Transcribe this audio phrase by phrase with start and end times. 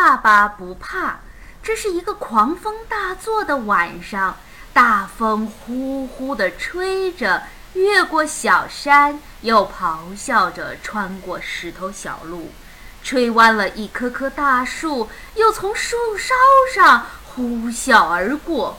[0.00, 1.18] 爸爸不怕，
[1.60, 4.36] 这是一个狂风大作的晚上，
[4.72, 12.52] 大风呼呼地吹着，越过小山，又咆哮着穿过石头小路，
[13.02, 16.32] 吹弯了一棵棵大树，又从树梢
[16.72, 18.78] 上呼啸而过。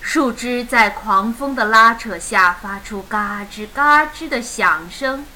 [0.00, 5.26] 树枝在狂风的拉扯下发出嘎吱嘎吱的响声，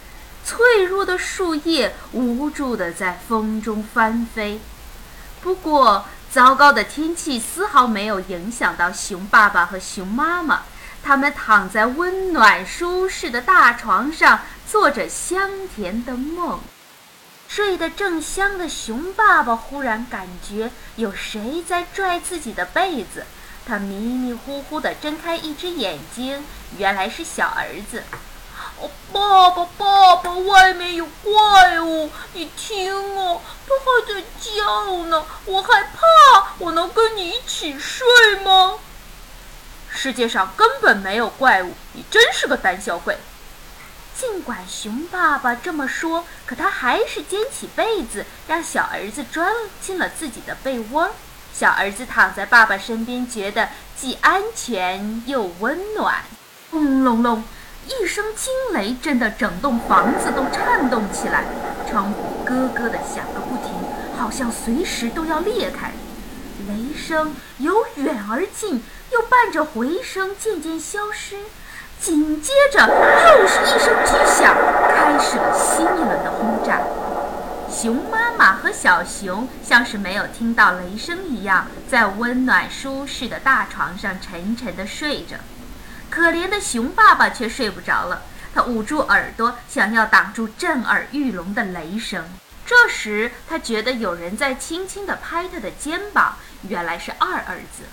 [0.43, 4.59] 脆弱的树叶无助地在风中翻飞。
[5.43, 10.63] 不过，糟糕的天气丝毫没有影响到熊爸爸和熊妈妈。
[11.03, 16.61] 他们躺在温暖舒适的大床上，做着香甜的梦。
[17.49, 23.27] 睡得正香的熊爸爸忽然感觉有谁在拽自己的被子。
[23.67, 26.45] 他迷迷糊糊地睁开一只眼睛，
[26.79, 28.05] 原来是小儿子。
[28.83, 32.11] 哦，爸爸，爸爸，外面有怪物！
[32.33, 36.53] 你听哦，它还在叫呢，我害怕。
[36.59, 38.05] 我能跟你一起睡
[38.45, 38.79] 吗？
[39.89, 43.19] 世界上根本没有怪物，你真是个胆小鬼。
[44.19, 51.11] 尽管熊爸爸这么说，可他还是捡起被子，让小儿子钻进了自己的被窝。
[51.55, 56.25] 小儿子躺在爸爸身边，觉得既安全又温暖。
[56.71, 57.45] 轰隆隆，
[57.89, 61.45] 一声惊雷震得整栋房子都颤动起来，
[61.91, 63.75] 窗户咯咯地响个不停，
[64.19, 65.91] 好像随时都要裂开。
[66.69, 71.37] 雷声由远而近，又伴着回声渐渐消失，
[72.01, 74.55] 紧接着又是一声巨响，
[74.95, 76.81] 开始了新一轮的轰炸。
[77.69, 85.37] 熊妈妈和小熊像是没有听到雷声一样，在温暖舒适的大床上沉沉地睡着。
[86.13, 88.21] 可怜的熊爸爸却睡不着了，
[88.55, 92.23] 他捂住耳朵，想要挡住震耳欲聋的雷声。
[92.67, 96.37] 这时，他觉得有人在轻轻地拍他的肩膀，
[96.69, 97.85] 原来是二儿子。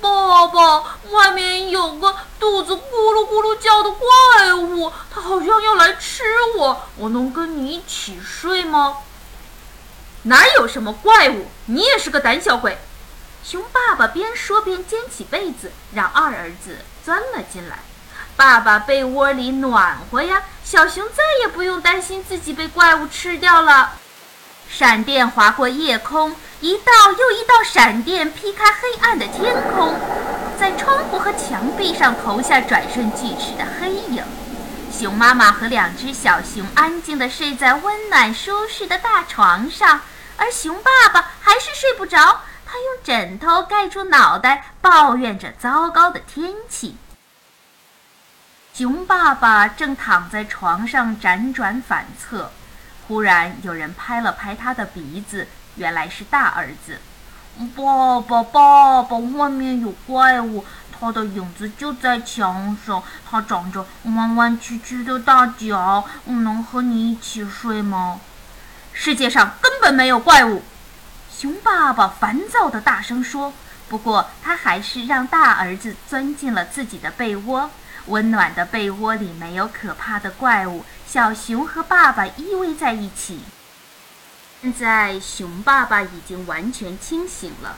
[0.00, 6.24] 爸爸，外面有个肚子咕噜咕噜叫的怪物，它好像要来吃
[6.56, 6.88] 我。
[6.96, 8.96] 我能跟你一起睡吗？
[10.24, 11.46] 哪有什么怪物？
[11.66, 12.76] 你也是个胆小鬼！
[13.44, 17.78] 熊爸爸边说边捡起被子，让二儿子钻了进来。
[18.36, 23.92] 爸爸被窝里暖和呀，小熊再也不用担心自己被怪物吃掉了。
[24.68, 29.94] 闪电划过夜空，一道又一道闪电劈开黑暗的天空，
[30.58, 34.24] 在窗户和墙壁上投下转瞬即逝的黑影。
[34.90, 40.00] 熊妈妈和两只小熊安静地睡在温暖舒适的大床上。
[40.38, 42.40] 而熊爸爸还是睡不着，
[42.72, 46.96] 他用枕头盖住脑袋，抱怨着糟糕的天气。
[48.72, 52.50] 熊爸爸正躺在床上辗转反侧，
[53.06, 56.98] 忽然有人拍了拍他的鼻子，原来是大儿子。
[57.76, 60.64] 爸爸，爸爸，外面有怪物，
[60.98, 68.18] 他的影子就在墙上，他长着弯弯曲曲的大脚，我能和你一起睡吗？
[68.94, 70.62] 世界上根本没有怪物，
[71.42, 73.52] 熊爸爸烦躁地大声说。
[73.88, 77.68] 不过他还是让大儿子钻进了自己的被窝。
[78.06, 83.40] 温暖的被窝里没有可怕的怪物，小熊和爸爸依偎在一起。
[84.60, 87.74] 现在熊爸爸已经完全清醒了，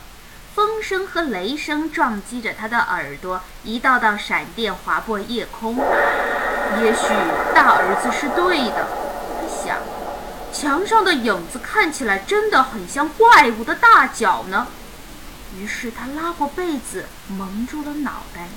[0.54, 5.76] 风声和雷声撞击着他的耳朵，一道道闪电划过夜空。
[6.82, 7.08] 也许
[7.54, 8.86] 大儿子是对的，
[10.54, 14.68] 墙上的影子看起来真的很像怪物的大脚呢。
[15.58, 18.48] 于是他拉过被子蒙住了脑袋。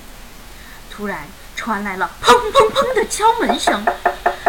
[0.90, 1.26] 突然
[1.56, 3.84] 传来了砰砰砰的敲门声，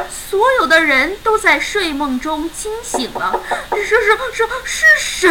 [0.09, 3.41] 所有的人都在睡梦中惊醒了。
[3.75, 5.29] 是是是是谁？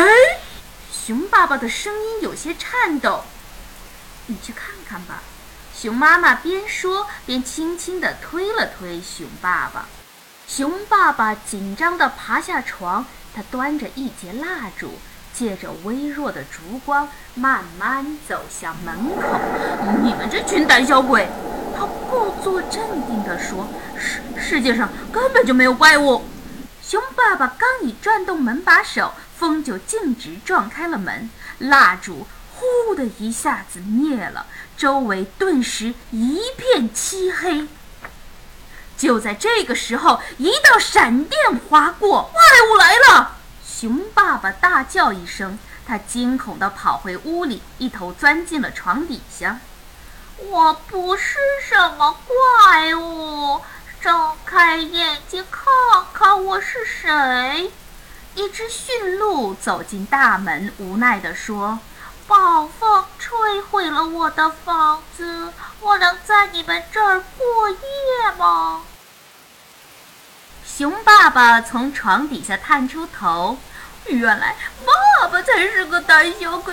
[0.92, 3.24] 熊爸爸的声音有些颤抖。
[4.26, 5.22] 你去看看吧。
[5.74, 9.88] 熊妈妈边说边轻轻地推了推熊爸爸。
[10.48, 13.04] 熊爸爸紧张地爬下床，
[13.34, 14.94] 他端着一截蜡烛，
[15.34, 19.38] 借着微弱的烛光，慢慢走向门口。
[20.02, 21.28] 你们这群胆小鬼！
[21.76, 23.68] 他故作镇定地说
[24.00, 26.24] ：“世世界上根本就没有怪物。”
[26.82, 31.28] 熊爸爸刚一转动门把手，风就径直撞开了门，
[31.58, 34.46] 蜡烛呼的一下子灭了，
[34.78, 37.68] 周围顿时一片漆黑。
[38.98, 43.36] 就在这个时候，一道闪电划过，怪物来了！
[43.64, 45.56] 熊爸爸大叫一声，
[45.86, 49.60] 他惊恐地跑回屋里，一头钻进了床底下。
[50.38, 51.36] 我不是
[51.66, 53.60] 什么怪物，
[54.00, 55.72] 睁开眼睛看
[56.12, 57.72] 看我是谁。
[58.34, 61.78] 一只驯鹿走进大门，无奈地说
[62.26, 67.76] ：“暴风吹毁了我的房子，我能在你们这儿过夜
[68.36, 68.82] 吗？”
[70.78, 73.58] 熊爸爸从床底下探出头，
[74.06, 74.54] 原来
[74.86, 76.72] 爸爸才是个胆小鬼。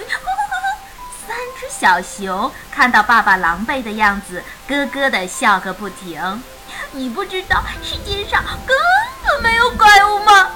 [1.28, 6.44] 三只小熊看到爸爸狼狈的样子，咯咯地笑个不停。
[6.92, 8.78] 你不知道世界上根
[9.24, 10.52] 本没有怪物吗？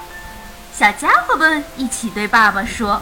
[0.71, 3.01] 小家伙们一起对爸爸说。